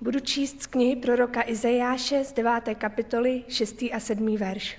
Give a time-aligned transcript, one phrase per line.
[0.00, 2.52] Budu číst z knihy proroka Izajáše z 9.
[2.74, 3.82] kapitoly 6.
[3.92, 4.36] a 7.
[4.36, 4.78] verš.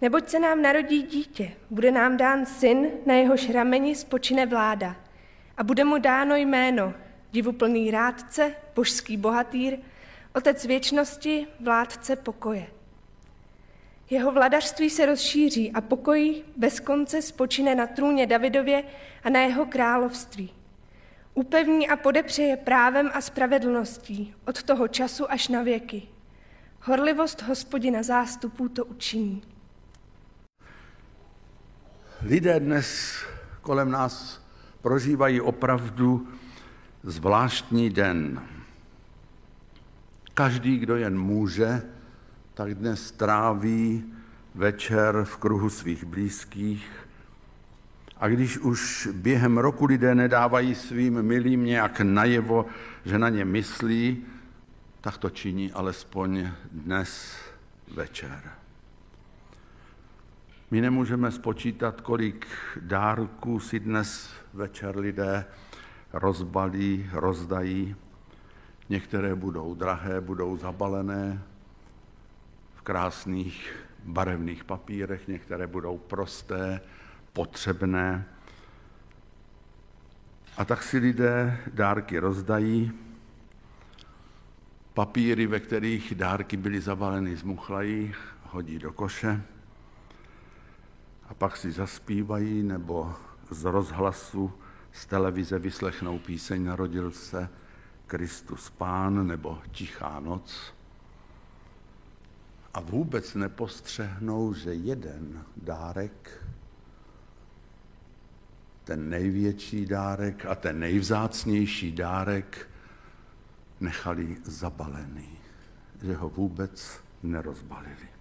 [0.00, 4.96] Neboť se nám narodí dítě, bude nám dán syn, na jehož rameni spočine vláda.
[5.56, 6.94] A bude mu dáno jméno,
[7.32, 9.78] divuplný rádce, božský bohatýr,
[10.34, 12.66] otec věčnosti, vládce pokoje.
[14.10, 18.84] Jeho vladařství se rozšíří a pokoj bez konce spočine na trůně Davidově
[19.24, 20.50] a na jeho království.
[21.34, 26.02] Upevní a podepřeje právem a spravedlností od toho času až na věky.
[26.80, 29.42] Horlivost hospodina zástupů to učiní.
[32.22, 33.18] Lidé dnes
[33.60, 34.46] kolem nás
[34.82, 36.28] prožívají opravdu
[37.02, 38.42] zvláštní den.
[40.34, 41.82] Každý, kdo jen může,
[42.54, 44.04] tak dnes tráví
[44.54, 47.03] večer v kruhu svých blízkých.
[48.24, 52.66] A když už během roku lidé nedávají svým milým nějak najevo,
[53.04, 54.24] že na ně myslí,
[55.00, 57.36] tak to činí alespoň dnes
[57.94, 58.40] večer.
[60.70, 62.46] My nemůžeme spočítat, kolik
[62.80, 65.44] dárků si dnes večer lidé
[66.12, 67.96] rozbalí, rozdají.
[68.88, 71.42] Některé budou drahé, budou zabalené
[72.74, 76.80] v krásných barevných papírech, některé budou prosté,
[77.34, 78.24] potřebné.
[80.56, 82.92] A tak si lidé dárky rozdají.
[84.94, 89.42] Papíry, ve kterých dárky byly zabaleny, zmuchlají, hodí do koše
[91.28, 93.14] a pak si zaspívají nebo
[93.50, 94.52] z rozhlasu
[94.92, 97.48] z televize vyslechnou píseň Narodil se
[98.06, 100.74] Kristus Pán nebo Tichá noc
[102.74, 106.44] a vůbec nepostřehnou, že jeden dárek,
[108.84, 112.68] ten největší dárek a ten nejvzácnější dárek
[113.80, 115.28] nechali zabalený,
[116.02, 118.14] že ho vůbec nerozbalili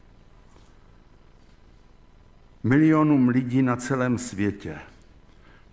[2.63, 4.79] milionům lidí na celém světě,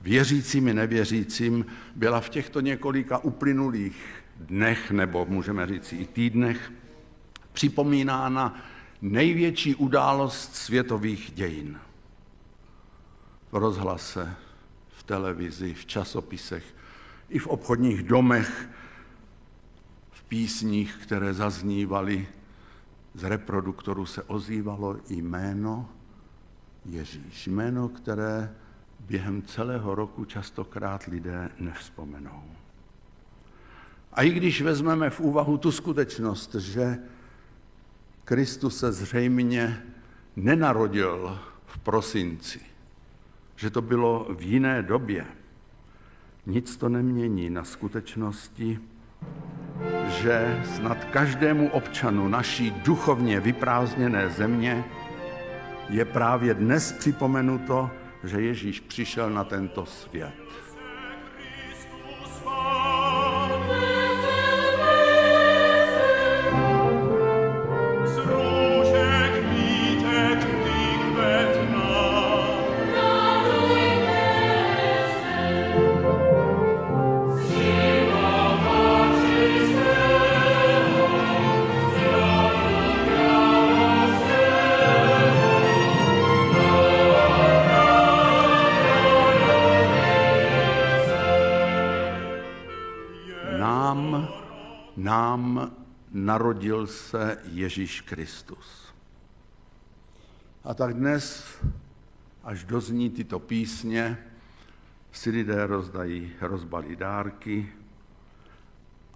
[0.00, 3.96] věřícím i nevěřícím, byla v těchto několika uplynulých
[4.36, 6.72] dnech, nebo můžeme říct i týdnech,
[7.52, 8.62] připomínána
[9.02, 11.78] největší událost světových dějin.
[13.52, 14.34] V rozhlase,
[15.10, 16.64] televizi, v časopisech,
[17.28, 18.68] i v obchodních domech,
[20.10, 22.26] v písních, které zaznívaly,
[23.14, 25.88] z reproduktoru se ozývalo jméno
[26.84, 27.46] Ježíš.
[27.46, 28.54] Jméno, které
[29.00, 32.42] během celého roku častokrát lidé nevzpomenou.
[34.12, 36.98] A i když vezmeme v úvahu tu skutečnost, že
[38.24, 39.82] Kristus se zřejmě
[40.36, 42.60] nenarodil v prosinci,
[43.60, 45.26] že to bylo v jiné době,
[46.46, 48.78] nic to nemění na skutečnosti,
[50.08, 54.84] že snad každému občanu naší duchovně vyprázdněné země
[55.88, 57.90] je právě dnes připomenuto,
[58.24, 60.34] že Ježíš přišel na tento svět.
[96.60, 98.92] Narodil se Ježíš Kristus.
[100.64, 101.56] A tak dnes,
[102.44, 104.18] až dozní tyto písně,
[105.12, 107.72] si lidé rozdají, rozbalí dárky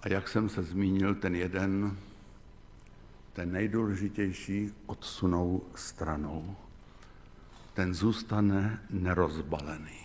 [0.02, 1.96] a jak jsem se zmínil, ten jeden,
[3.32, 6.56] ten nejdůležitější odsunou stranou.
[7.74, 10.00] Ten zůstane nerozbalený.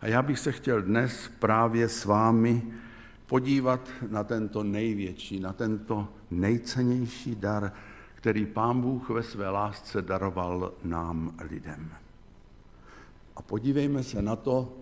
[0.00, 2.62] A já bych se chtěl dnes právě s vámi
[3.30, 7.72] podívat na tento největší, na tento nejcennější dar,
[8.14, 11.90] který Pán Bůh ve své lásce daroval nám lidem.
[13.36, 14.76] A podívejme se na to,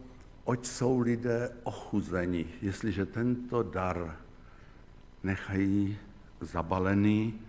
[0.45, 4.17] oč jsou lidé ochuzeni, jestliže tento dar
[5.23, 5.97] nechají
[6.41, 7.41] zabalený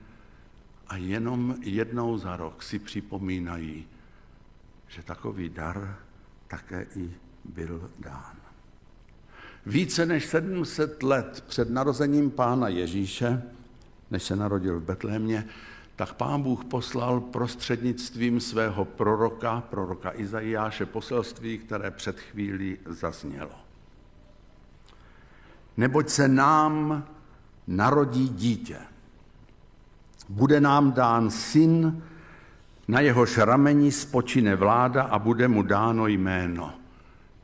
[0.87, 3.87] a jenom jednou za rok si připomínají,
[4.87, 5.95] že takový dar
[6.47, 7.13] také i
[7.45, 8.38] byl dán.
[9.65, 13.43] Více než 700 let před narozením pána Ježíše,
[14.11, 15.47] než se narodil v Betlémě,
[15.95, 23.55] tak pán Bůh poslal prostřednictvím svého proroka, proroka Izajáše, poselství, které před chvílí zaznělo.
[25.77, 27.07] neboť se nám
[27.67, 28.77] narodí dítě.
[30.29, 32.03] Bude nám dán syn,
[32.87, 36.73] na jehož rameni spočine vláda a bude mu dáno jméno.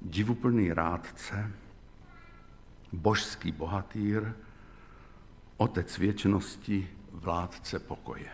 [0.01, 1.51] Divuplný rádce,
[2.95, 4.33] božský bohatýr,
[5.57, 8.29] otec věčnosti, vládce pokoje.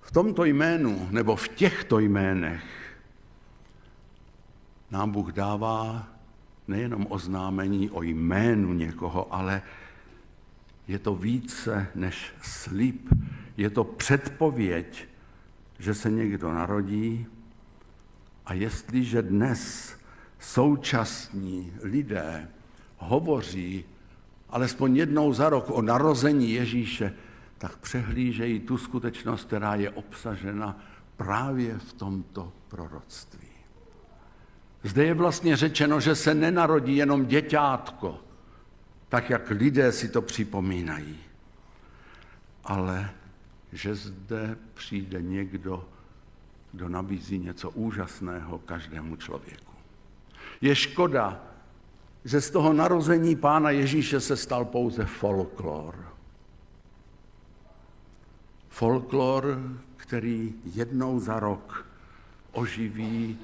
[0.00, 2.64] V tomto jménu, nebo v těchto jménech,
[4.90, 6.08] nám Bůh dává
[6.68, 9.62] nejenom oznámení o jménu někoho, ale
[10.88, 13.08] je to více než slib,
[13.56, 15.08] je to předpověď,
[15.78, 17.26] že se někdo narodí
[18.46, 19.94] a jestliže dnes
[20.40, 22.48] současní lidé
[22.98, 23.84] hovoří
[24.50, 27.14] alespoň jednou za rok o narození Ježíše,
[27.58, 30.80] tak přehlížejí tu skutečnost, která je obsažena
[31.16, 33.48] právě v tomto proroctví.
[34.82, 38.18] Zde je vlastně řečeno, že se nenarodí jenom děťátko,
[39.08, 41.18] tak jak lidé si to připomínají,
[42.64, 43.10] ale
[43.72, 45.88] že zde přijde někdo,
[46.72, 49.69] kdo nabízí něco úžasného každému člověku.
[50.60, 51.42] Je škoda,
[52.24, 56.14] že z toho narození Pána Ježíše se stal pouze folklor.
[58.68, 59.60] Folklor,
[59.96, 61.86] který jednou za rok
[62.52, 63.38] oživí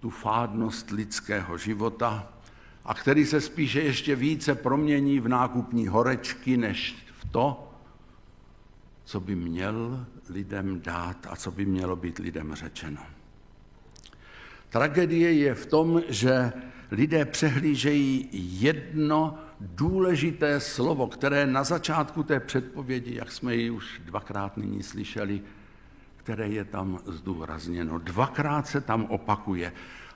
[0.00, 2.32] tu fádnost lidského života
[2.84, 7.72] a který se spíše ještě více promění v nákupní horečky, než v to,
[9.04, 13.00] co by měl lidem dát a co by mělo být lidem řečeno.
[14.68, 16.52] Tragedie je v tom, že
[16.90, 18.28] lidé přehlížejí
[18.60, 25.42] jedno důležité slovo, které na začátku té předpovědi, jak jsme ji už dvakrát nyní slyšeli,
[26.16, 27.98] které je tam zdůrazněno.
[27.98, 29.72] Dvakrát se tam opakuje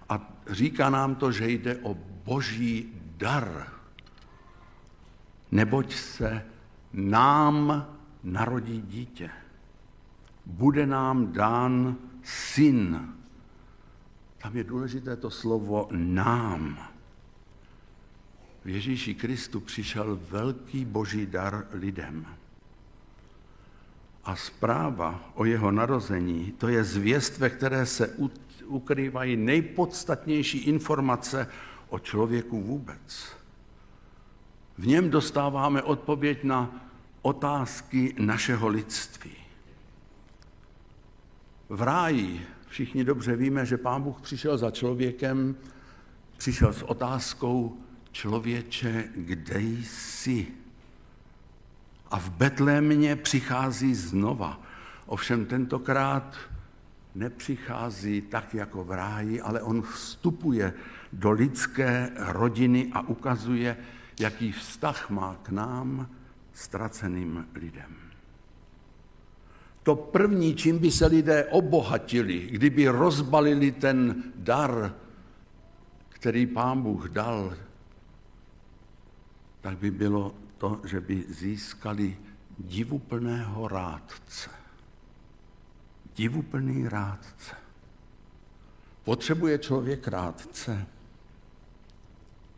[0.09, 3.67] a říká nám to, že jde o boží dar.
[5.53, 6.43] Neboť se
[6.93, 7.87] nám
[8.23, 9.31] narodí dítě.
[10.47, 13.15] Bude nám dán syn.
[14.43, 16.89] Tam je důležité to slovo nám.
[18.65, 22.27] V Ježíši Kristu přišel velký boží dar lidem.
[24.25, 28.17] A zpráva o jeho narození, to je zvěst, ve které se
[28.67, 31.49] ukrývají nejpodstatnější informace
[31.89, 33.37] o člověku vůbec.
[34.79, 36.85] V něm dostáváme odpověď na
[37.23, 39.37] otázky našeho lidství.
[41.69, 45.57] V ráji všichni dobře víme, že pán Bůh přišel za člověkem,
[46.37, 47.79] přišel s otázkou,
[48.13, 50.47] člověče, kde jsi?
[52.11, 54.61] A v Betlémě přichází znova.
[55.07, 56.37] Ovšem tentokrát
[57.15, 60.73] nepřichází tak jako v ráji, ale on vstupuje
[61.13, 63.77] do lidské rodiny a ukazuje,
[64.21, 66.09] jaký vztah má k nám,
[66.53, 68.10] ztraceným lidem.
[69.91, 74.95] To první, čím by se lidé obohatili, kdyby rozbalili ten dar,
[76.09, 77.55] který pán Bůh dal,
[79.61, 82.17] tak by bylo to, že by získali
[82.59, 84.51] divuplného rádce.
[86.17, 87.55] Divuplný rádce.
[89.05, 90.87] Potřebuje člověk rádce.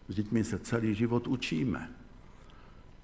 [0.08, 1.90] Vždyť my se celý život učíme.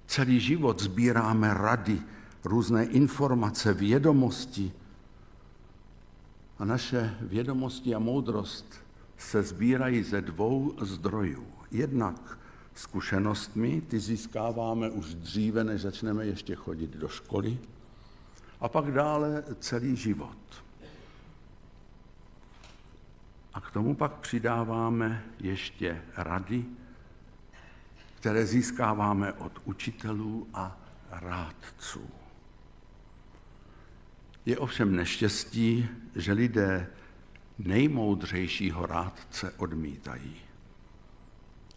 [0.07, 2.01] Celý život sbíráme rady,
[2.45, 4.73] různé informace, vědomosti.
[6.59, 8.75] A naše vědomosti a moudrost
[9.19, 11.47] se sbírají ze dvou zdrojů.
[11.71, 12.39] Jednak
[12.75, 17.59] zkušenostmi, ty získáváme už dříve, než začneme ještě chodit do školy,
[18.61, 20.39] a pak dále celý život.
[23.55, 26.65] A k tomu pak přidáváme ještě rady,
[28.15, 30.77] které získáváme od učitelů a
[31.11, 32.18] rádců.
[34.49, 36.87] Je ovšem neštěstí, že lidé
[37.59, 40.37] nejmoudřejšího rádce odmítají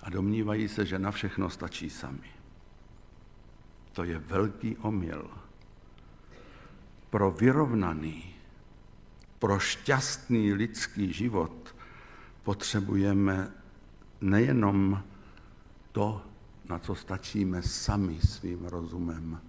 [0.03, 2.31] a domnívají se, že na všechno stačí sami.
[3.93, 5.29] To je velký omyl.
[7.09, 8.35] Pro vyrovnaný,
[9.39, 11.75] pro šťastný lidský život
[12.43, 13.51] potřebujeme
[14.21, 15.03] nejenom
[15.91, 16.21] to,
[16.69, 19.41] na co stačíme sami svým rozumem,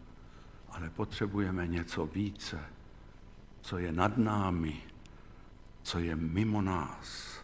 [0.68, 2.60] ale potřebujeme něco více,
[3.62, 4.76] co je nad námi,
[5.82, 7.38] co je mimo nás.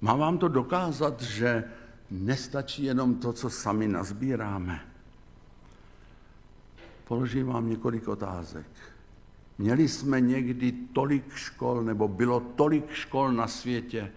[0.00, 1.64] Mám vám to dokázat, že
[2.10, 4.80] nestačí jenom to, co sami nazbíráme.
[7.04, 8.66] Položím vám několik otázek.
[9.58, 14.12] Měli jsme někdy tolik škol, nebo bylo tolik škol na světě,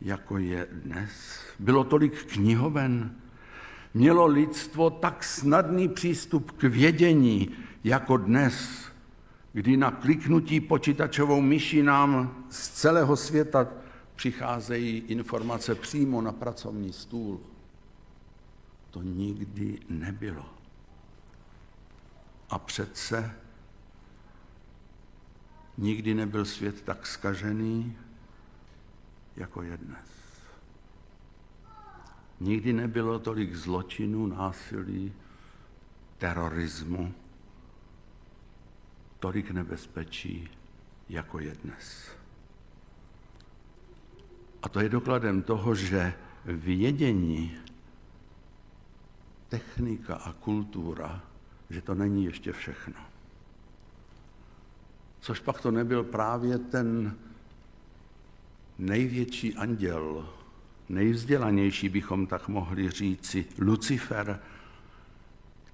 [0.00, 1.10] jako je dnes?
[1.58, 3.16] Bylo tolik knihoven?
[3.94, 7.50] Mělo lidstvo tak snadný přístup k vědění
[7.84, 8.84] jako dnes,
[9.54, 13.68] kdy na kliknutí počítačovou myší nám z celého světa
[14.16, 17.40] přicházejí informace přímo na pracovní stůl.
[18.90, 20.46] To nikdy nebylo.
[22.50, 23.34] A přece
[25.78, 27.96] nikdy nebyl svět tak skažený,
[29.36, 30.08] jako je dnes.
[32.40, 35.12] Nikdy nebylo tolik zločinů, násilí,
[36.18, 37.14] terorismu,
[39.24, 40.48] tolik nebezpečí,
[41.08, 42.10] jako je dnes.
[44.62, 46.14] A to je dokladem toho, že
[46.44, 47.56] vědění,
[49.48, 51.22] technika a kultura,
[51.70, 53.00] že to není ještě všechno.
[55.20, 57.16] Což pak to nebyl právě ten
[58.78, 60.28] největší anděl,
[60.88, 64.40] nejvzdělanější bychom tak mohli říci, Lucifer,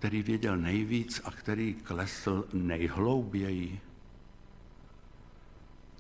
[0.01, 3.81] který věděl nejvíc a který klesl nejhlouběji.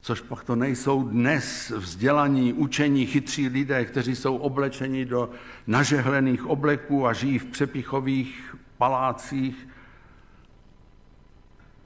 [0.00, 5.30] Což pak to nejsou dnes vzdělaní, učení, chytří lidé, kteří jsou oblečeni do
[5.66, 9.68] nažehlených obleků a žijí v přepichových palácích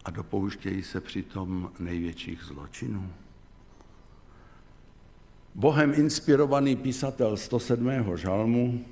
[0.05, 3.13] a dopouštějí se přitom největších zločinů.
[5.55, 8.17] Bohem inspirovaný písatel 107.
[8.17, 8.85] žalmu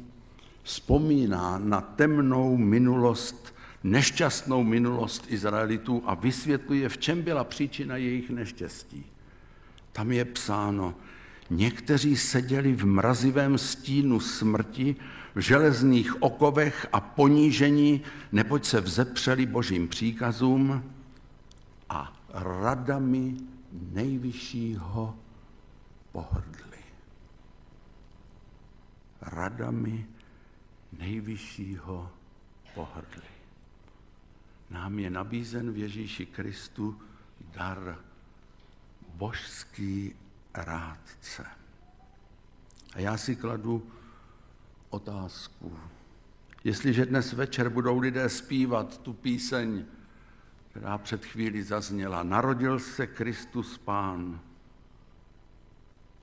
[0.62, 3.54] vzpomíná na temnou minulost,
[3.84, 9.06] nešťastnou minulost Izraelitů a vysvětluje, v čem byla příčina jejich neštěstí.
[9.92, 10.94] Tam je psáno,
[11.50, 14.96] někteří seděli v mrazivém stínu smrti,
[15.34, 18.00] v železných okovech a ponížení,
[18.32, 20.84] neboť se vzepřeli božím příkazům
[21.88, 23.36] a radami
[23.92, 25.16] nejvyššího
[26.12, 26.78] pohrdli.
[29.20, 30.06] Radami
[30.98, 32.10] nejvyššího
[32.74, 33.22] pohrdli.
[34.70, 37.00] Nám je nabízen v Ježíši Kristu
[37.40, 37.98] dar
[39.14, 40.16] božský
[40.54, 41.46] rádce.
[42.94, 43.90] A já si kladu
[44.90, 45.78] otázku.
[46.64, 49.84] Jestliže dnes večer budou lidé zpívat tu píseň,
[50.70, 54.40] která před chvíli zazněla, narodil se Kristus Pán,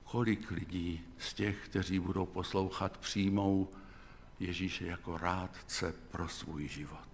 [0.04, 3.68] kolik lidí z těch, kteří budou poslouchat, přijmou
[4.40, 7.08] Ježíše jako rádce pro svůj život.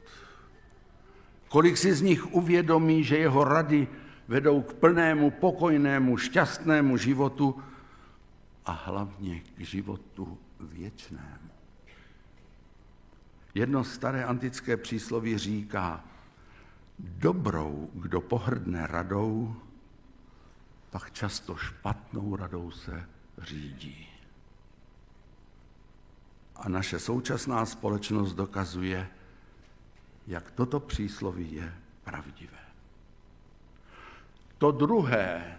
[1.49, 3.89] Kolik si z nich uvědomí, že jeho rady
[4.29, 7.63] vedou k plnému, pokojnému, šťastnému životu
[8.67, 11.51] a hlavně k životu věčnému.
[13.55, 16.05] Jedno staré antické přísloví říká,
[16.99, 19.57] dobrou, kdo pohrdne radou,
[20.91, 24.16] pak často špatnou radou se řídí.
[26.59, 29.09] A naše současná společnost dokazuje,
[30.27, 32.59] jak toto přísloví je pravdivé.
[34.59, 35.59] To druhé,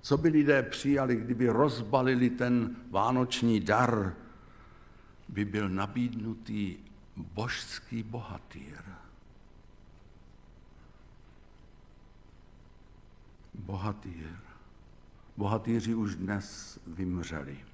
[0.00, 4.14] co by lidé přijali, kdyby rozbalili ten vánoční dar,
[5.28, 6.76] by byl nabídnutý
[7.16, 8.82] božský bohatýr.
[13.54, 14.36] Bohatýr.
[15.36, 17.73] Bohatýři už dnes vymřeli.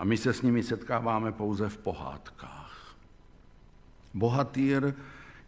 [0.00, 2.96] A my se s nimi setkáváme pouze v pohádkách.
[4.14, 4.94] Bohatýr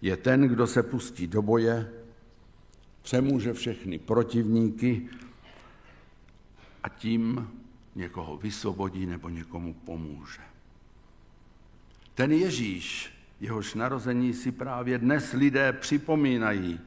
[0.03, 1.93] je ten, kdo se pustí do boje,
[3.03, 5.09] přemůže všechny protivníky
[6.83, 7.51] a tím
[7.95, 10.43] někoho vysvobodí nebo někomu pomůže.
[12.15, 16.81] Ten Ježíš, jehož narození si právě dnes lidé připomínají,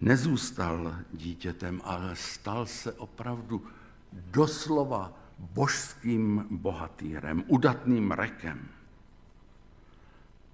[0.00, 3.66] nezůstal dítětem, ale stal se opravdu
[4.12, 8.68] doslova božským bohatýrem, udatným rekem.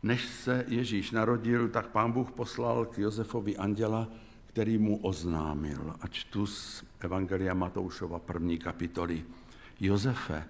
[0.02, 4.08] Než se Ježíš narodil, tak pán Bůh poslal k Josefovi anděla,
[4.46, 9.24] který mu oznámil, a čtu z Evangelia Matoušova první kapitoly.
[9.80, 10.44] Josefe,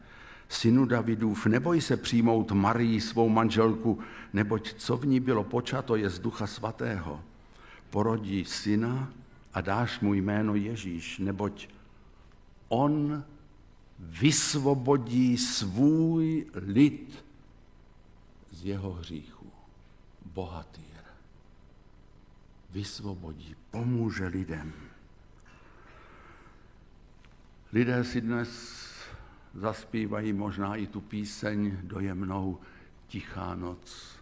[0.49, 3.99] synu Davidův, neboj se přijmout Marii, svou manželku,
[4.33, 7.21] neboť co v ní bylo počato je z ducha svatého.
[7.91, 9.13] Porodí syna
[9.55, 11.69] a dáš mu jméno Ježíš, neboť
[12.69, 13.25] on
[14.01, 17.25] vysvobodí svůj lid
[18.51, 19.47] z jeho hříchu.
[20.25, 20.91] Bohatý
[22.73, 24.73] vysvobodí, pomůže lidem.
[27.73, 28.81] Lidé si dnes
[29.55, 32.61] zaspívají možná i tu píseň dojemnou
[33.07, 34.17] Tichá noc,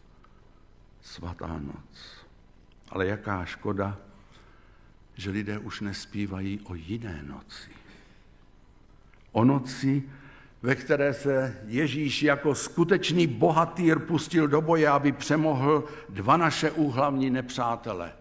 [1.01, 2.25] svatá noc.
[2.89, 3.99] Ale jaká škoda,
[5.15, 7.71] že lidé už nespívají o jiné noci.
[9.39, 10.03] O noci,
[10.63, 17.31] ve které se Ježíš jako skutečný bohatýr pustil do boje, aby přemohl dva naše úhlavní
[17.31, 18.13] nepřátele.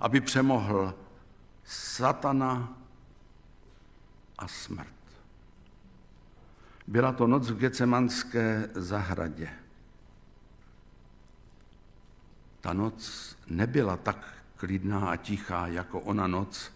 [0.00, 0.94] Aby přemohl
[1.64, 2.78] satana
[4.38, 4.94] a smrt.
[6.86, 9.48] Byla to noc v Gecemanské zahradě.
[12.60, 16.72] Ta noc nebyla tak klidná a tichá jako ona noc,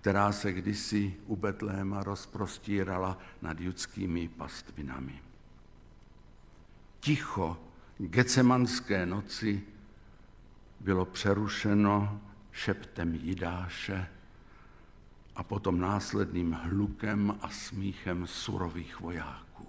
[0.00, 5.22] která se kdysi u Betléma rozprostírala nad judskými pastvinami.
[7.00, 7.60] Ticho
[7.98, 9.62] gecemanské noci
[10.80, 12.20] bylo přerušeno
[12.52, 14.06] šeptem Jidáše
[15.36, 19.66] a potom následným hlukem a smíchem surových vojáků.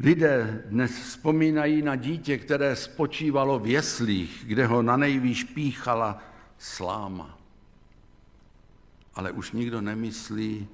[0.00, 6.22] Lidé dnes vzpomínají na dítě, které spočívalo v jeslích, kde ho na nejvýš píchala
[6.58, 7.37] sláma.
[9.18, 10.68] Ale už nikdo nemyslí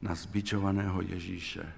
[0.00, 1.72] na zbičovaného Ježíše.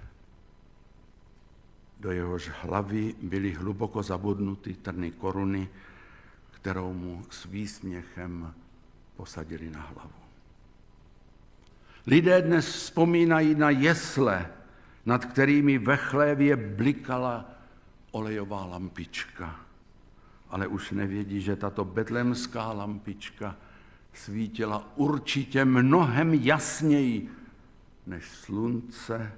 [1.99, 5.69] Do jehož hlavy byly hluboko zabudnuty trny koruny,
[6.51, 8.53] kterou mu s výsměchem
[9.15, 10.19] posadili na hlavu.
[12.07, 14.51] Lidé dnes vzpomínají na jesle,
[15.05, 17.45] nad kterými ve chlévě blikala
[18.11, 19.59] olejová lampička.
[20.49, 23.55] Ale už nevědí, že tato betlemská lampička
[24.13, 27.29] svítila určitě mnohem jasněji
[28.07, 29.31] než slunce,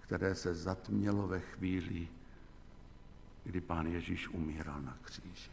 [0.00, 2.08] které se zatmělo ve chvíli,
[3.44, 5.50] kdy pán Ježíš umíral na kříži.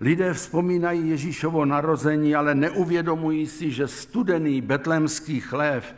[0.00, 5.94] Lidé vzpomínají Ježíšovo narození, ale neuvědomují si, že studený betlemský chlév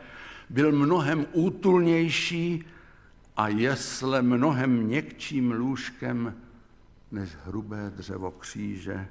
[0.49, 2.65] byl mnohem útulnější
[3.37, 6.35] a jesle mnohem měkčím lůžkem
[7.11, 9.07] než hrubé dřevo kříže,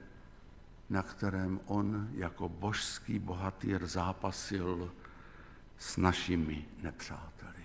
[0.90, 4.92] na kterém on jako božský bohatýr zápasil
[5.78, 7.64] s našimi nepřáteli.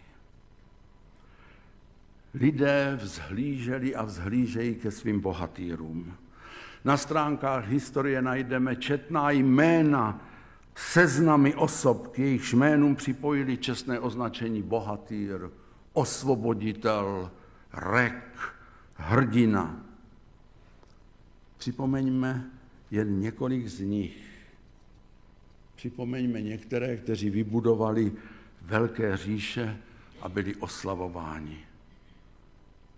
[2.33, 6.13] Lidé vzhlíželi a vzhlížejí ke svým bohatýrům.
[6.85, 10.21] Na stránkách historie najdeme četná jména
[10.75, 15.49] seznamy osob, k jejich jménům připojili čestné označení bohatýr,
[15.93, 17.31] osvoboditel,
[17.73, 18.39] rek,
[18.95, 19.75] hrdina.
[21.57, 22.58] Připomeňme
[22.91, 24.17] jen několik z nich.
[25.75, 28.11] Připomeňme některé, kteří vybudovali
[28.61, 29.77] velké říše
[30.21, 31.59] a byli oslavováni.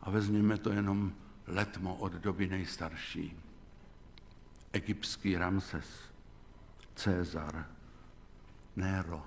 [0.02, 1.14] A vezměme to jenom
[1.48, 3.38] letmo od doby nejstarší.
[4.74, 5.86] Egyptský Ramses,
[6.96, 7.66] Cezar,
[8.76, 9.24] Nero,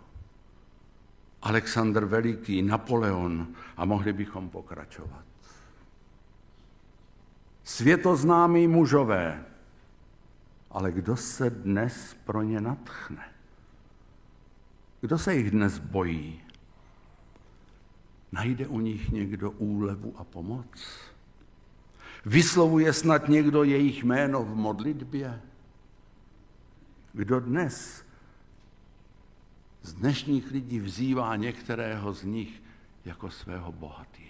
[1.43, 5.25] Alexandr Veliký, Napoleon a mohli bychom pokračovat.
[7.65, 9.45] Světoznámí mužové,
[10.75, 13.25] ale kdo se dnes pro ně natchne?
[15.01, 16.41] Kdo se jich dnes bojí?
[18.33, 20.99] Najde u nich někdo úlevu a pomoc?
[22.25, 25.41] Vyslovuje snad někdo jejich jméno v modlitbě?
[27.13, 28.05] Kdo dnes
[29.83, 32.63] z dnešních lidí vzývá některého z nich
[33.05, 34.24] jako svého bohatýra?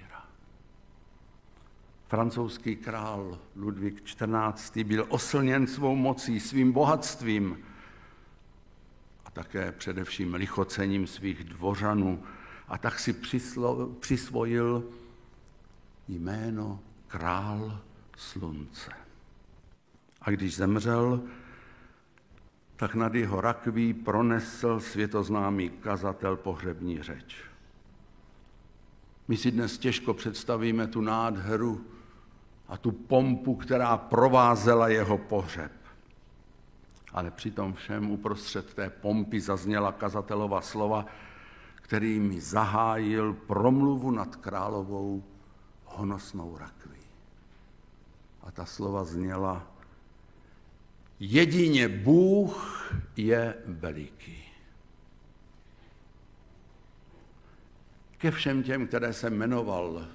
[2.09, 4.87] Francouzský král Ludvík XIV.
[4.87, 7.59] byl oslněn svou mocí, svým bohatstvím
[9.25, 12.23] a také především lichocením svých dvořanů
[12.69, 14.85] a tak si přislo, přisvojil
[16.09, 17.81] jméno král
[18.17, 18.91] slunce.
[20.21, 21.23] A když zemřel,
[22.77, 27.37] tak nad jeho rakví pronesl světoznámý kazatel pohřební řeč.
[29.29, 31.87] My si dnes těžko představíme tu nádheru
[32.69, 35.73] a tu pompu, která provázela jeho pohřeb.
[37.13, 41.07] Ale přitom všem uprostřed té pompy zazněla kazatelova slova,
[41.75, 45.25] kterými zahájil promluvu nad královou
[45.85, 47.01] honosnou rakví.
[48.43, 49.67] A ta slova zněla,
[51.21, 54.44] Jedině Bůh je veliký.
[58.25, 60.09] Ke všem těm, které jsem jmenoval,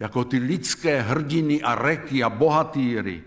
[0.00, 3.22] jako ty lidské hrdiny a reky a bohatýry,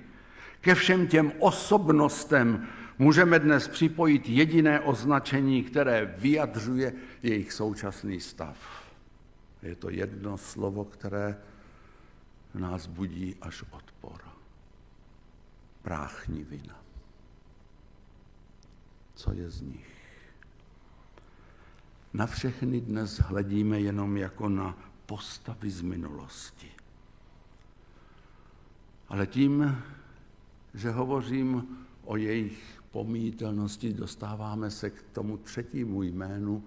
[0.62, 2.68] ke všem těm osobnostem
[3.00, 6.94] můžeme dnes připojit jediné označení, které vyjadřuje
[7.24, 8.58] jejich současný stav.
[9.64, 11.38] Je to jedno slovo, které
[12.54, 14.20] nás budí až odpor.
[15.82, 16.76] Práchnivina
[19.16, 19.95] co je z nich.
[22.16, 26.72] Na všechny dnes hledíme jenom jako na postavy z minulosti.
[29.08, 29.84] Ale tím,
[30.74, 36.64] že hovořím o jejich pomítelnosti dostáváme se k tomu třetímu jménu,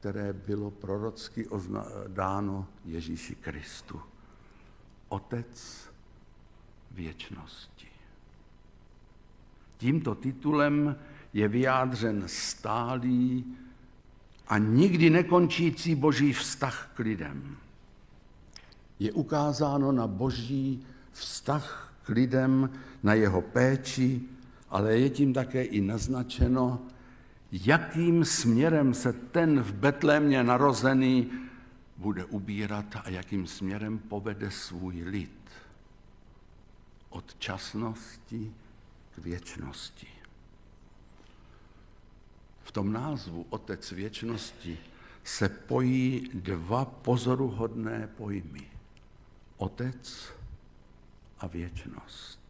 [0.00, 1.48] které bylo prorocky
[2.08, 4.00] dáno Ježíši Kristu.
[5.08, 5.90] Otec
[6.90, 7.88] věčnosti.
[9.76, 10.96] Tímto titulem
[11.32, 13.56] je vyjádřen stálý
[14.52, 17.56] a nikdy nekončící boží vztah k lidem.
[18.98, 22.70] Je ukázáno na boží vztah k lidem,
[23.02, 24.20] na jeho péči,
[24.68, 26.82] ale je tím také i naznačeno,
[27.52, 31.30] jakým směrem se ten v Betlémě narozený
[31.96, 35.48] bude ubírat a jakým směrem povede svůj lid.
[37.08, 38.52] Od časnosti
[39.14, 40.21] k věčnosti.
[42.72, 44.78] Tom názvu Otec věčnosti
[45.24, 48.70] se pojí dva pozoruhodné pojmy.
[49.56, 50.32] Otec
[51.38, 52.40] a věčnost.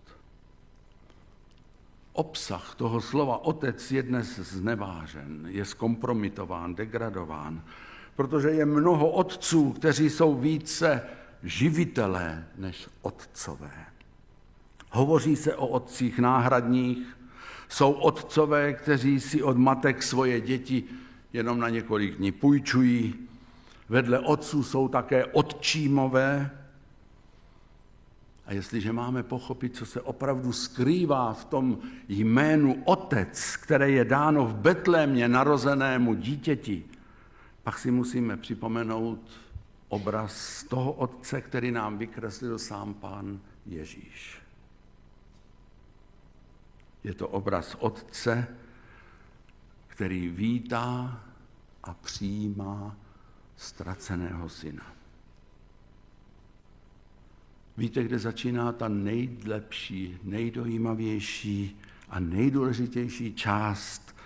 [2.13, 7.65] Obsah toho slova otec je dnes znevážen, je zkompromitován, degradován,
[8.17, 11.03] protože je mnoho otců, kteří jsou více
[11.43, 13.87] živitelé než otcové.
[14.91, 17.17] Hovoří se o otcích náhradních,
[17.73, 20.85] jsou otcové, kteří si od matek svoje děti
[21.33, 23.15] jenom na několik dní půjčují.
[23.89, 26.51] Vedle otců jsou také otčímové.
[28.47, 34.47] A jestliže máme pochopit, co se opravdu skrývá v tom jménu Otec, které je dáno
[34.47, 36.85] v Betlémě narozenému dítěti,
[37.63, 39.21] pak si musíme připomenout
[39.89, 44.42] obraz toho Otce, který nám vykreslil sám Pán Ježíš.
[47.05, 48.47] Je to obraz Otce,
[49.87, 51.21] který vítá
[51.83, 52.97] a přijímá
[53.57, 54.93] ztraceného syna.
[57.77, 64.17] Víte, kde začíná ta nejlepší, nejdojímavější a nejdůležitější část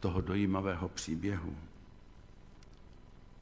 [0.00, 1.56] toho dojímavého příběhu?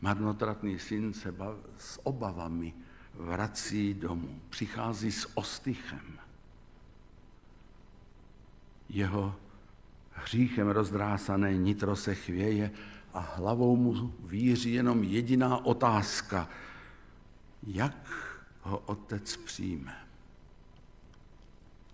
[0.00, 1.34] Marnotratný syn se
[1.78, 2.74] s obavami
[3.14, 6.19] vrací domů, přichází s ostychem
[8.90, 9.34] jeho
[10.12, 12.70] hříchem rozdrásané nitro se chvěje
[13.14, 16.48] a hlavou mu víří jenom jediná otázka,
[17.66, 18.10] jak
[18.62, 19.96] ho otec přijme.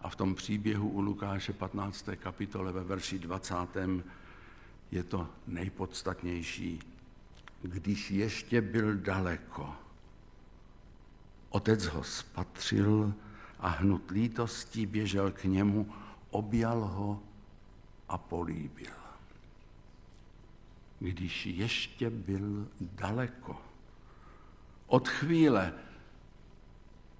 [0.00, 2.09] A v tom příběhu u Lukáše 15.
[2.16, 3.54] kapitole ve verši 20.
[4.90, 6.80] je to nejpodstatnější.
[7.62, 9.74] Když ještě byl daleko,
[11.50, 13.14] otec ho spatřil
[13.59, 15.92] a hnut lítostí běžel k němu,
[16.30, 17.22] objal ho
[18.08, 18.92] a políbil.
[20.98, 23.56] Když ještě byl daleko.
[24.86, 25.72] Od chvíle,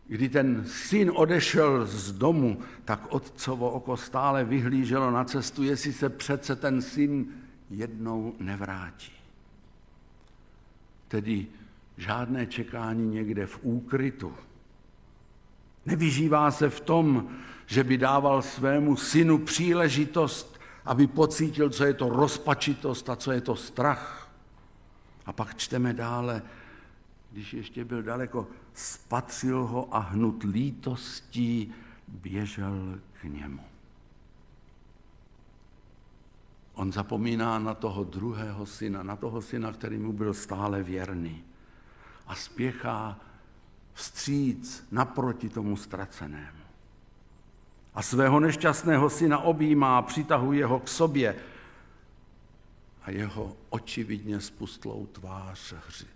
[0.07, 6.09] kdy ten syn odešel z domu, tak otcovo oko stále vyhlíželo na cestu, jestli se
[6.09, 7.27] přece ten syn
[7.71, 9.13] jednou nevrátí.
[11.09, 11.47] Tedy
[11.97, 14.35] žádné čekání někde v úkrytu.
[15.87, 17.31] Nevyžívá se v tom,
[17.67, 23.41] že by dával svému synu příležitost, aby pocítil, co je to rozpačitost a co je
[23.41, 24.31] to strach.
[25.27, 26.43] A pak čteme dále,
[27.33, 31.75] když ještě byl daleko, spatřil ho a hnut lítostí
[32.09, 33.63] běžel k němu.
[36.75, 41.45] On zapomíná na toho druhého syna, na toho syna, který mu byl stále věrný.
[42.27, 43.21] A spěchá
[43.95, 46.56] vstříc naproti tomu ztracenému
[47.97, 51.37] a svého nešťastného syna objímá, přitahuje ho k sobě
[53.03, 56.07] a jeho očividně spustlou tvář hři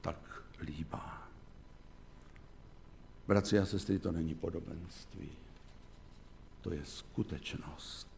[0.00, 0.16] tak
[0.60, 1.28] líbá.
[3.28, 5.28] Bratři a sestry, to není podobenství.
[6.60, 8.08] To je skutečnost.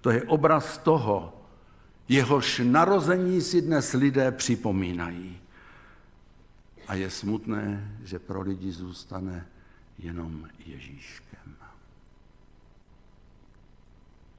[0.00, 1.42] To je obraz toho,
[2.08, 5.40] jehož narození si dnes lidé připomínají.
[6.88, 9.46] A je smutné, že pro lidi zůstane
[9.98, 11.56] jenom Ježíškem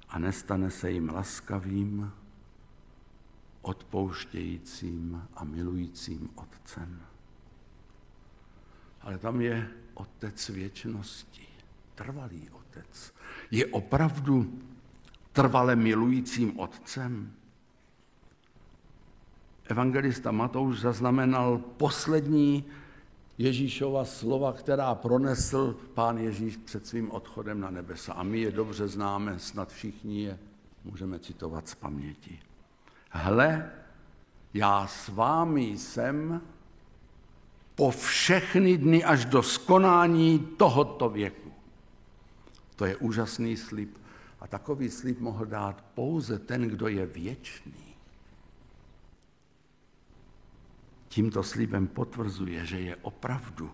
[0.10, 2.12] a nestane se jim laskavým,
[3.62, 7.02] odpouštějícím a milujícím Otcem.
[9.02, 11.48] Ale tam je Otec věčnosti,
[11.96, 13.14] trvalý Otec.
[13.52, 14.60] Je opravdu
[15.32, 17.34] trvale milujícím Otcem.
[19.66, 22.66] Evangelista Matouš zaznamenal poslední
[23.38, 28.14] Ježíšova slova, která pronesl pán Ježíš před svým odchodem na nebesa.
[28.14, 30.40] A my je dobře známe, snad všichni je
[30.84, 32.40] můžeme citovat z paměti.
[33.10, 33.72] Hle,
[34.54, 36.42] já s vámi jsem
[37.76, 41.52] po všechny dny až do skonání tohoto věku.
[42.76, 43.98] To je úžasný slib
[44.40, 47.87] A takový slib mohl dát pouze ten, kdo je věčný.
[51.18, 53.72] Tímto slibem potvrzuje, že je opravdu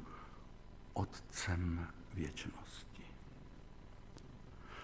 [0.94, 3.04] Otcem věčnosti.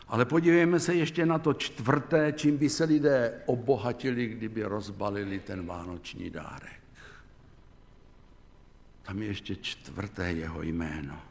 [0.07, 5.65] Ale podívejme se ještě na to čtvrté, čím by se lidé obohatili, kdyby rozbalili ten
[5.65, 6.83] vánoční dárek.
[9.01, 11.21] Tam je ještě čtvrté jeho jméno.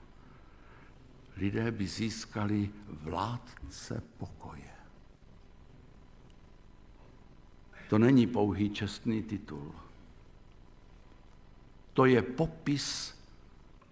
[1.37, 4.73] Lidé by získali vládce pokoje.
[7.89, 9.88] To není pouhý čestný titul.
[11.99, 13.15] To je popis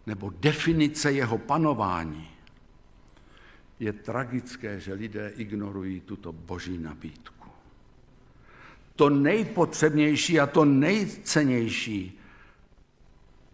[0.07, 2.29] nebo definice jeho panování.
[3.81, 7.51] Je tragické, že lidé ignorují tuto boží nabídku.
[8.97, 12.19] To nejpotřebnější a to nejcennější,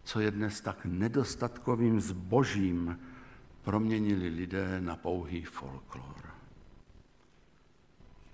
[0.04, 3.00] co je dnes tak nedostatkovým zbožím,
[3.62, 6.34] proměnili lidé na pouhý folklor.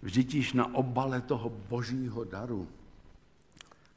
[0.02, 2.68] Vždyť již na obale toho božího daru,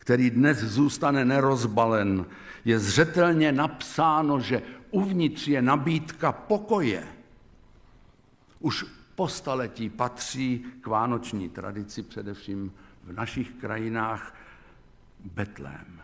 [0.01, 2.25] který dnes zůstane nerozbalen,
[2.65, 4.61] je zřetelně napsáno, že
[4.91, 7.07] uvnitř je nabídka pokoje.
[8.59, 8.85] Už
[9.15, 14.35] po staletí patří k vánoční tradici, především v našich krajinách,
[15.19, 16.01] Betlém.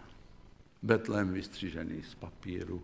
[0.83, 2.83] Betlém vystřížený z papíru,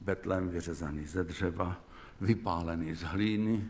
[0.00, 1.80] Betlém vyřezaný ze dřeva,
[2.20, 3.68] vypálený z hlíny,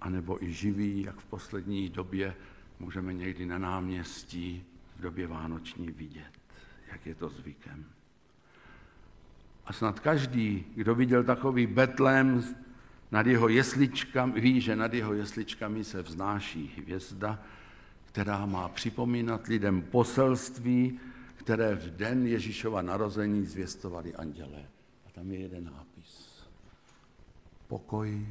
[0.00, 2.34] anebo i živý, jak v poslední době
[2.80, 4.64] můžeme někdy na náměstí
[4.96, 6.32] v době vánoční vidět,
[6.92, 7.84] jak je to zvykem.
[9.66, 12.44] A snad každý, kdo viděl takový Betlém
[13.10, 17.42] nad jeho jesličkami, ví, že nad jeho jesličkami se vznáší hvězda,
[18.04, 21.00] která má připomínat lidem poselství,
[21.34, 24.64] které v den Ježíšova narození zvěstovali anděle.
[25.06, 26.44] A tam je jeden nápis.
[27.68, 28.28] Pokoj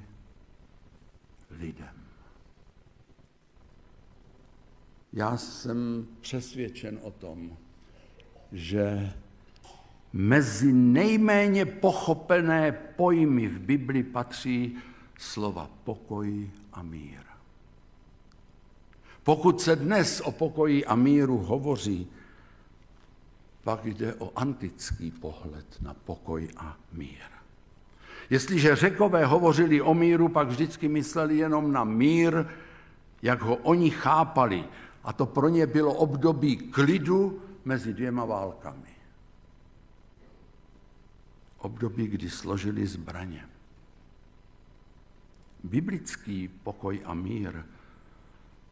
[1.51, 2.06] lidem.
[5.17, 7.57] Já jsem přesvědčen o tom,
[8.51, 9.13] že
[10.13, 14.77] mezi nejméně pochopené pojmy v Bibli patří
[15.17, 17.19] slova pokoj a mír.
[19.23, 22.07] Pokud se dnes o pokoji a míru hovoří,
[23.63, 27.25] pak jde o antický pohled na pokoj a mír.
[28.29, 32.45] Jestliže řekové hovořili o míru, pak vždycky mysleli jenom na mír,
[33.21, 34.63] jak ho oni chápali.
[35.07, 38.91] A to pro ně bylo období klidu mezi dvěma válkami.
[41.57, 43.49] Období, kdy složili zbraně.
[45.63, 47.63] Biblický pokoj a mír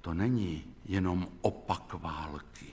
[0.02, 2.68] to není jenom opak války.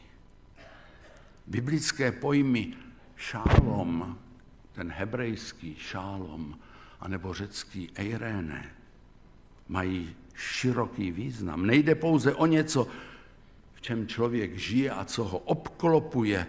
[1.47, 2.75] Biblické pojmy
[3.17, 4.19] šálom,
[4.73, 6.59] ten hebrejský šálom,
[7.01, 8.75] anebo řecký ejréne,
[9.69, 11.67] mají široký význam.
[11.67, 12.89] Nejde pouze o něco,
[13.83, 16.47] čem člověk žije a co ho obklopuje,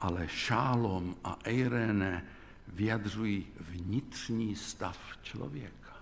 [0.00, 2.24] ale šálom a ejréne
[2.68, 5.96] vyjadřují vnitřní stav člověka.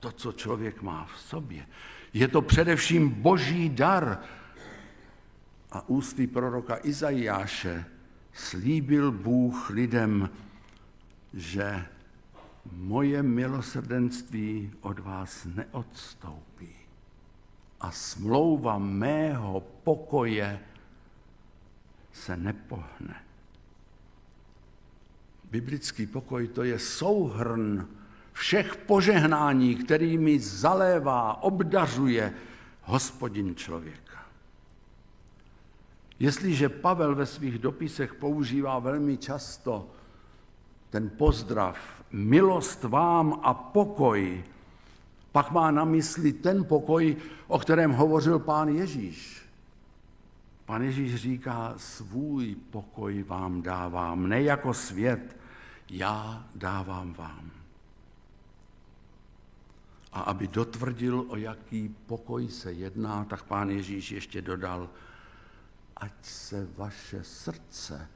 [0.00, 1.66] To, co člověk má v sobě.
[2.12, 4.18] Je to především boží dar,
[5.72, 7.84] a ústy proroka Izajáše
[8.32, 10.30] slíbil Bůh lidem,
[11.34, 11.86] že
[12.72, 16.79] moje milosrdenství od vás neodstoupí
[17.80, 20.60] a smlouva mého pokoje
[22.12, 23.24] se nepohne.
[25.50, 27.88] Biblický pokoj to je souhrn
[28.32, 32.34] všech požehnání, kterými zalévá, obdařuje
[32.82, 34.10] hospodin člověk.
[36.18, 39.90] Jestliže Pavel ve svých dopisech používá velmi často
[40.90, 44.44] ten pozdrav milost vám a pokoj,
[45.32, 47.16] pak má na mysli ten pokoj,
[47.46, 49.42] o kterém hovořil pán Ježíš.
[50.64, 55.36] Pán Ježíš říká, svůj pokoj vám dávám, ne jako svět,
[55.90, 57.50] já dávám vám.
[60.12, 64.90] A aby dotvrdil, o jaký pokoj se jedná, tak pán Ježíš ještě dodal,
[65.96, 68.08] ať se vaše srdce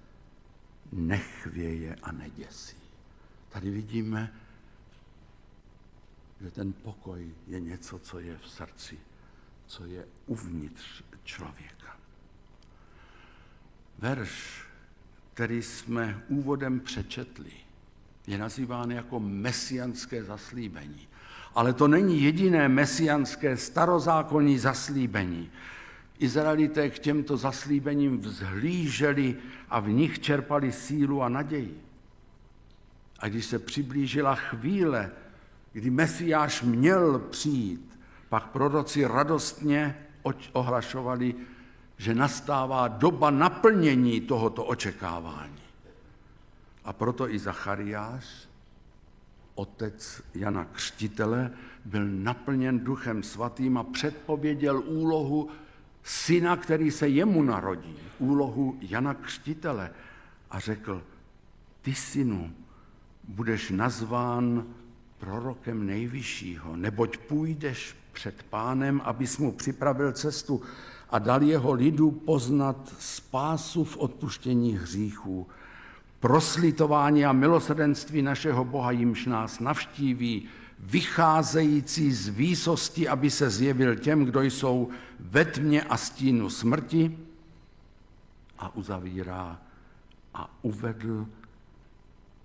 [0.92, 2.76] nechvěje a neděsí.
[3.48, 4.32] Tady vidíme,
[6.44, 8.98] že ten pokoj je něco, co je v srdci,
[9.66, 11.96] co je uvnitř člověka.
[13.98, 14.64] Verš,
[15.34, 17.52] který jsme úvodem přečetli,
[18.26, 21.08] je nazýván jako mesianské zaslíbení.
[21.54, 25.50] Ale to není jediné mesianské starozákonní zaslíbení.
[26.18, 29.36] Izraelité k těmto zaslíbením vzhlíželi
[29.68, 31.80] a v nich čerpali sílu a naději.
[33.18, 35.10] A když se přiblížila chvíle,
[35.74, 40.06] kdy Mesiáš měl přijít, pak proroci radostně
[40.52, 41.34] ohlašovali,
[41.96, 45.62] že nastává doba naplnění tohoto očekávání.
[46.84, 48.48] A proto i Zachariáš,
[49.54, 51.50] otec Jana Křtitele,
[51.84, 55.50] byl naplněn duchem svatým a předpověděl úlohu
[56.02, 59.90] syna, který se jemu narodí, úlohu Jana Křtitele
[60.50, 61.02] a řekl,
[61.82, 62.52] ty synu,
[63.28, 64.66] budeš nazván
[65.18, 70.62] prorokem nejvyššího, neboť půjdeš před pánem, abys mu připravil cestu
[71.10, 75.46] a dal jeho lidu poznat spásu v odpuštění hříchů,
[76.20, 80.48] proslitování a milosrdenství našeho Boha, jimž nás navštíví,
[80.78, 84.88] vycházející z výsosti, aby se zjevil těm, kdo jsou
[85.20, 87.18] ve tmě a stínu smrti
[88.58, 89.60] a uzavírá
[90.34, 91.26] a uvedl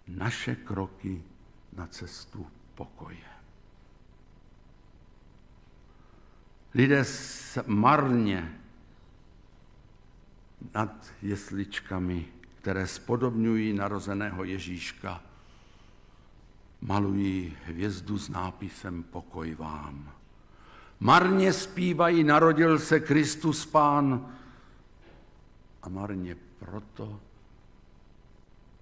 [0.08, 1.24] naše kroky
[1.78, 2.48] na cestu
[2.80, 3.28] pokoje.
[6.74, 7.04] Lidé
[7.66, 8.56] marně
[10.74, 12.26] nad jesličkami,
[12.62, 15.22] které spodobňují narozeného Ježíška,
[16.82, 20.12] malují hvězdu s nápisem Pokoj vám.
[21.00, 24.36] Marně zpívají, narodil se Kristus Pán
[25.84, 27.20] a marně proto,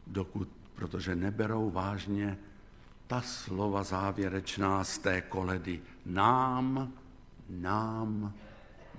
[0.07, 2.38] dokud, protože neberou vážně
[3.07, 5.81] ta slova závěrečná z té koledy.
[6.05, 6.93] Nám,
[7.49, 8.33] nám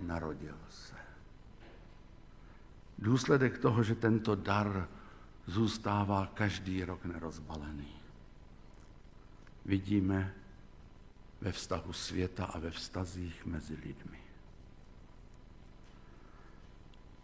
[0.00, 0.94] narodil se.
[2.98, 4.88] Důsledek toho, že tento dar
[5.46, 7.92] zůstává každý rok nerozbalený.
[9.64, 10.34] Vidíme
[11.40, 14.27] ve vztahu světa a ve vztazích mezi lidmi.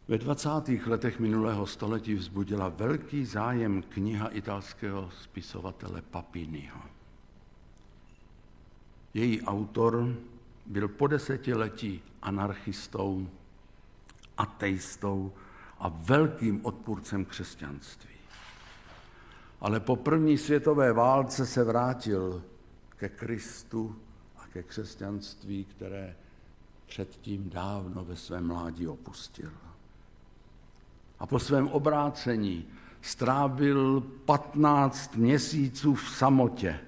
[0.09, 0.49] Ve 20.
[0.87, 6.81] letech minulého století vzbudila velký zájem kniha italského spisovatele Papiniho.
[9.15, 10.17] Její autor
[10.67, 13.29] byl po desetiletí anarchistou,
[14.37, 15.33] ateistou
[15.79, 18.15] a velkým odpůrcem křesťanství.
[19.61, 22.45] Ale po první světové válce se vrátil
[22.97, 23.97] ke Kristu
[24.37, 26.17] a ke křesťanství, které
[26.87, 29.51] předtím dávno ve svém mládí opustil
[31.25, 32.65] a po svém obrácení
[33.01, 36.81] strávil 15 měsíců v samotě.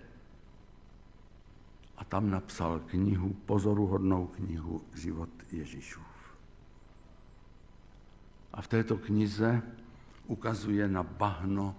[1.96, 6.04] A tam napsal knihu, pozoruhodnou knihu Život Ježíšův.
[8.52, 9.62] A v této knize
[10.26, 11.76] ukazuje na bahno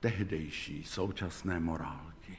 [0.00, 2.38] tehdejší současné morálky.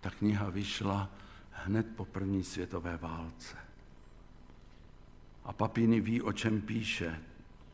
[0.00, 1.10] Ta kniha vyšla
[1.50, 3.56] hned po první světové válce.
[5.44, 7.20] A Papíny ví, o čem píše,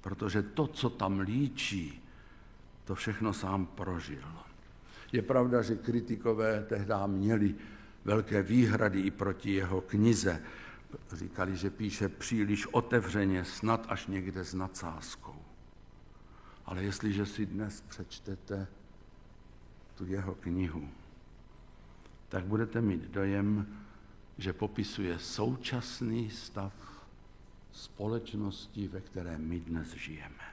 [0.09, 2.03] protože to, co tam líčí,
[2.85, 4.25] to všechno sám prožil.
[5.13, 7.55] Je pravda, že kritikové tehdy měli
[8.05, 10.43] velké výhrady i proti jeho knize.
[11.13, 15.37] Říkali, že píše příliš otevřeně, snad až někde s nadsázkou.
[16.67, 18.67] Ale jestliže si dnes přečtete
[19.95, 20.89] tu jeho knihu,
[22.29, 23.67] tak budete mít dojem,
[24.39, 26.73] že popisuje současný stav
[27.73, 30.45] společnosti, ve které my dnes žijeme.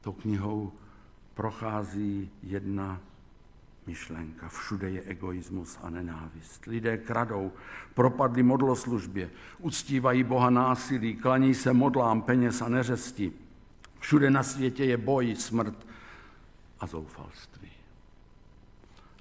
[0.00, 0.72] Tou knihou
[1.34, 3.00] prochází jedna
[3.86, 4.48] myšlenka.
[4.48, 6.66] Všude je egoismus a nenávist.
[6.66, 7.52] Lidé kradou,
[7.94, 13.32] propadli modloslužbě, uctívají Boha násilí, klaní se modlám peněz a neřesti.
[14.00, 15.86] Všude na světě je boj, smrt
[16.80, 17.70] a zoufalství.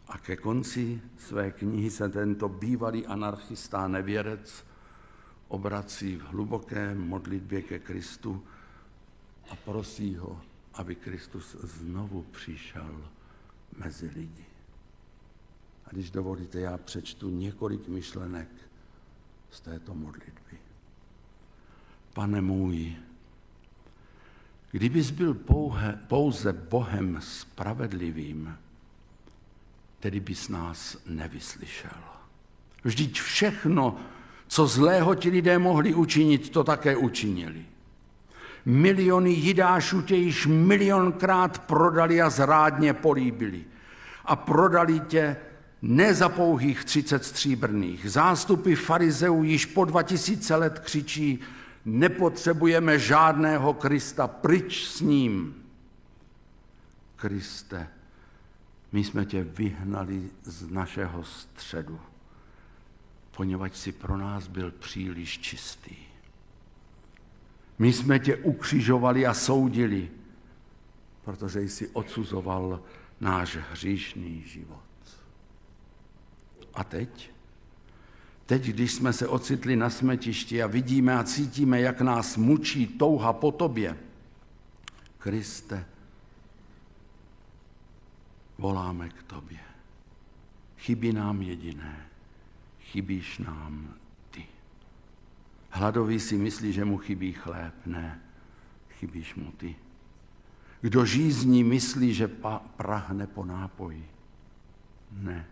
[0.08, 4.65] A ke konci své knihy se tento bývalý anarchista nevěrec
[5.50, 8.44] obrací v hluboké modlitbě ke Kristu
[9.50, 10.42] a prosí ho,
[10.74, 13.10] aby Kristus znovu přišel
[13.78, 14.46] mezi lidi.
[15.86, 18.50] A když dovolíte, já přečtu několik myšlenek
[19.52, 20.58] z této modlitby.
[22.14, 22.96] Pane můj,
[24.72, 28.58] kdybys byl pouhe, pouze Bohem spravedlivým,
[30.00, 32.02] tedy bys nás nevyslyšel.
[32.84, 34.00] Vždyť všechno,
[34.50, 37.66] co zlého ti lidé mohli učinit, to také učinili.
[38.66, 43.66] Miliony jidášů tě již milionkrát prodali a zrádně políbili.
[44.26, 45.38] A prodali tě
[45.82, 48.12] ne za pouhých třicet stříbrných.
[48.12, 51.39] Zástupy farizeů již po dva tisíce let křičí,
[51.86, 55.56] nepotřebujeme žádného Krista, pryč s ním.
[57.16, 57.88] Kriste,
[58.91, 62.00] my jsme tě vyhnali z našeho středu
[63.40, 65.96] poněvadž si pro nás byl příliš čistý.
[67.80, 70.12] My jsme tě ukřižovali a soudili,
[71.26, 72.84] protože jsi odsuzoval
[73.20, 74.84] náš hříšný život.
[76.74, 77.32] A teď?
[78.46, 83.34] Teď, když jsme se ocitli na smetišti a vidíme a cítíme, jak nás mučí touha
[83.34, 83.98] po tobě,
[85.18, 85.86] Kriste,
[88.58, 89.60] voláme k tobě.
[90.78, 92.09] Chybí nám jediné,
[92.90, 93.94] chybíš nám
[94.32, 94.46] ty.
[95.70, 98.22] Hladový si myslí, že mu chybí chléb, ne,
[98.90, 99.76] chybíš mu ty.
[100.82, 102.32] Kdo žízní, myslí, že
[102.78, 104.06] prahne po nápoji.
[105.12, 105.46] Ne,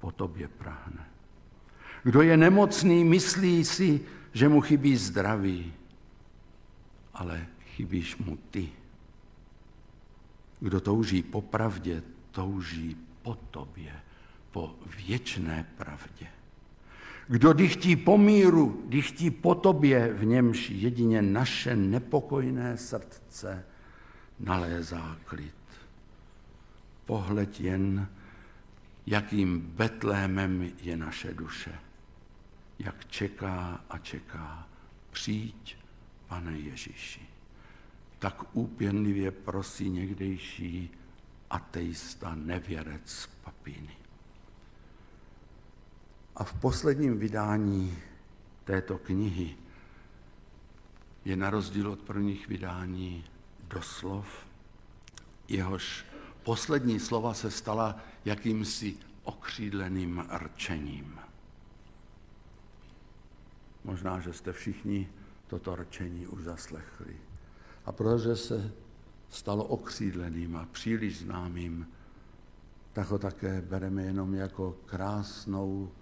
[0.00, 1.06] po tobě prahne.
[2.02, 4.00] Kdo je nemocný, myslí si,
[4.32, 5.72] že mu chybí zdraví,
[7.14, 8.72] ale chybíš mu ty.
[10.60, 13.92] Kdo touží po pravdě, touží po tobě,
[14.52, 14.74] po
[15.06, 16.26] věčné pravdě.
[17.28, 23.64] Kdo dychtí po míru, dychtí po tobě, v němž jedině naše nepokojné srdce
[24.40, 25.54] nalézá klid.
[27.04, 28.08] Pohleď jen,
[29.06, 31.74] jakým betlémem je naše duše.
[32.78, 34.68] Jak čeká a čeká,
[35.10, 35.76] přijď,
[36.26, 37.20] pane Ježíši.
[38.18, 40.90] Tak úpěnlivě prosí někdejší
[41.50, 44.01] ateista, nevěrec papíny.
[46.42, 47.98] A v posledním vydání
[48.64, 49.56] této knihy
[51.24, 53.24] je na rozdíl od prvních vydání
[53.68, 54.26] doslov,
[55.48, 56.04] jehož
[56.42, 61.18] poslední slova se stala jakýmsi okřídleným rčením.
[63.84, 65.08] Možná, že jste všichni
[65.46, 67.16] toto rčení už zaslechli.
[67.84, 68.72] A protože se
[69.30, 71.86] stalo okřídleným a příliš známým,
[72.92, 75.92] tak ho také bereme jenom jako krásnou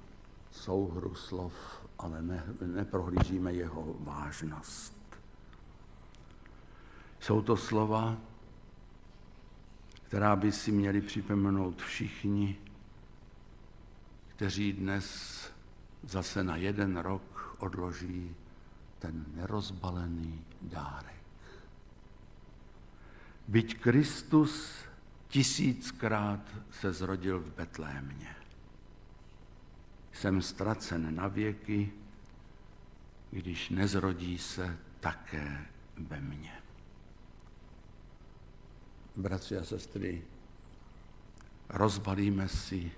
[0.51, 1.55] souhru slov,
[1.99, 4.97] ale ne, neprohlížíme jeho vážnost.
[7.21, 8.17] Jsou to slova,
[10.03, 12.59] která by si měli připomenout všichni,
[14.29, 15.07] kteří dnes
[16.03, 18.37] zase na jeden rok odloží
[18.99, 21.25] ten nerozbalený dárek.
[23.49, 24.75] Byť Kristus
[25.29, 26.41] tisíckrát
[26.71, 28.40] se zrodil v Betlémě.
[30.13, 31.93] Jsem ztracen na věky,
[33.31, 36.53] když nezrodí se také ve mně.
[39.17, 40.23] Bratři a sestry,
[41.69, 42.93] rozbalíme si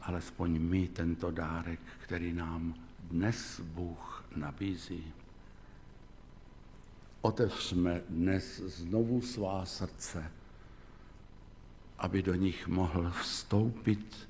[0.00, 5.12] alespoň my tento dárek, který nám dnes Bůh nabízí.
[7.20, 10.32] Otevřme dnes znovu svá srdce,
[11.98, 14.29] aby do nich mohl vstoupit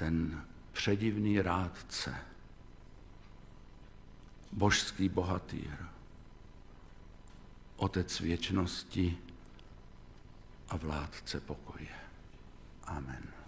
[0.00, 2.14] ten předivný rádce,
[4.52, 5.76] božský bohatýr,
[7.76, 9.18] Otec věčnosti
[10.68, 11.88] a vládce pokoje.
[12.84, 13.39] Amen.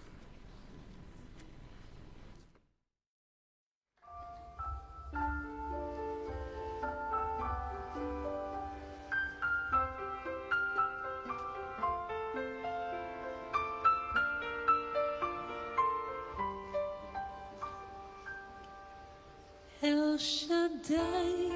[20.82, 21.52] Shaddai,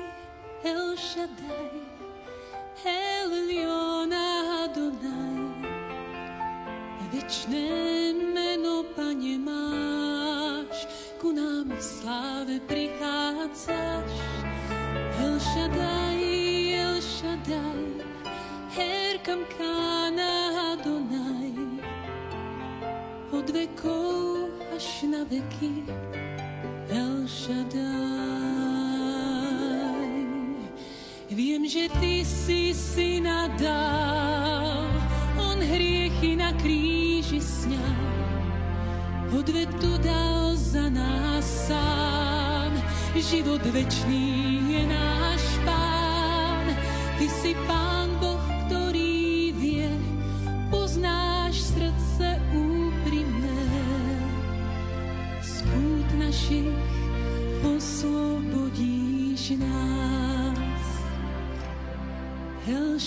[0.62, 1.82] El Shaddai,
[2.84, 5.66] El Elyon Adonai.
[7.10, 7.68] Věčné
[8.10, 14.12] jméno, Paně, máš, ku nám v sláve prichádzaš.
[15.18, 18.04] El Shaddai, El Shaddai,
[18.68, 21.54] Her Kamkana Adonai.
[23.30, 25.84] Od vekov až na veky,
[31.66, 34.86] Že ty si syna dal,
[35.34, 38.06] on hriechy na kríži sňal.
[39.34, 42.70] Odvetu dal za nás sám,
[43.18, 46.70] život večný je náš pán.
[47.18, 47.95] Ty si pán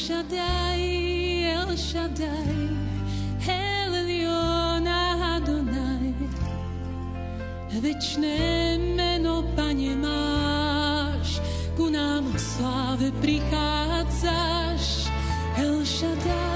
[0.09, 2.69] Shaddai, El Shaddai,
[3.45, 6.15] El Elyon Adonai.
[7.79, 11.37] Večné jméno, Pane, máš,
[11.77, 15.13] ku nám v sláve prichádzaš.
[15.61, 16.48] El Shaddai,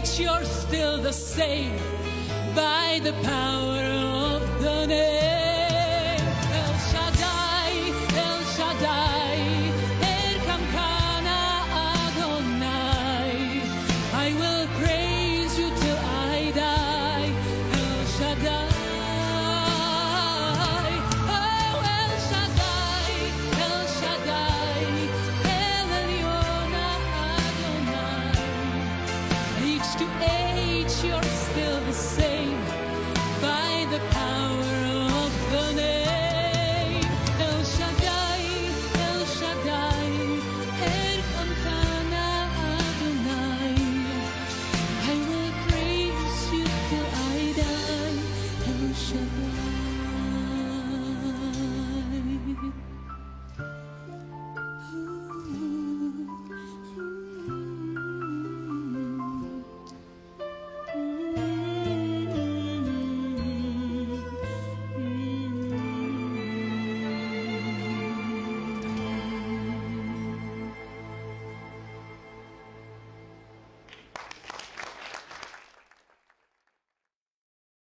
[0.00, 1.76] reach, you're still the same
[2.54, 5.49] by the power of the name.